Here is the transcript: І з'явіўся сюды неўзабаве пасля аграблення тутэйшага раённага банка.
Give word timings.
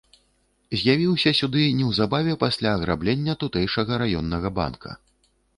І 0.77 0.79
з'явіўся 0.83 1.33
сюды 1.41 1.61
неўзабаве 1.83 2.33
пасля 2.45 2.69
аграблення 2.79 3.39
тутэйшага 3.45 4.03
раённага 4.07 4.47
банка. 4.63 4.99